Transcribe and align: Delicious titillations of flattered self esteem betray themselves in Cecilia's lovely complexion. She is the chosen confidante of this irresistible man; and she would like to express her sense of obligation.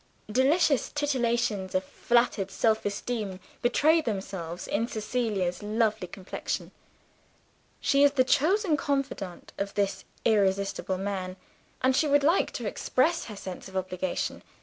Delicious 0.31 0.91
titillations 0.91 1.75
of 1.75 1.83
flattered 1.83 2.49
self 2.49 2.85
esteem 2.85 3.39
betray 3.61 4.01
themselves 4.01 4.67
in 4.67 4.87
Cecilia's 4.87 5.61
lovely 5.61 6.07
complexion. 6.07 6.71
She 7.79 8.01
is 8.03 8.13
the 8.13 8.23
chosen 8.23 8.77
confidante 8.77 9.53
of 9.59 9.75
this 9.75 10.03
irresistible 10.25 10.97
man; 10.97 11.35
and 11.83 11.95
she 11.95 12.07
would 12.07 12.23
like 12.23 12.49
to 12.53 12.67
express 12.67 13.25
her 13.25 13.35
sense 13.35 13.67
of 13.67 13.77
obligation. 13.77 14.41